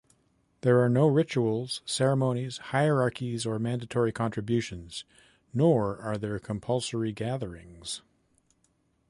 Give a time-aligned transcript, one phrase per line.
[0.61, 5.03] There are no rituals, ceremonies, hierarchies or mandatory contributions,
[5.53, 8.01] nor are there compulsory gatherings.